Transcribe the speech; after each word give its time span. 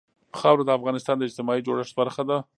خاوره 0.39 0.63
د 0.65 0.69
افغانستان 0.79 1.15
د 1.17 1.23
اجتماعي 1.27 1.61
جوړښت 1.67 1.93
برخه 2.01 2.23
ده. 2.29 2.37